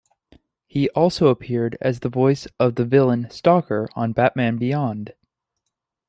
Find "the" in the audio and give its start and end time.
1.99-2.09, 2.73-2.85